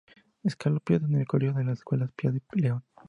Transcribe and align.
Escolapios 0.43 1.03
en 1.03 1.13
el 1.13 1.27
Colegio 1.27 1.59
de 1.59 1.63
las 1.63 1.77
Escuelas 1.77 2.11
Pías 2.13 2.33
de 2.33 2.41
León. 2.55 2.83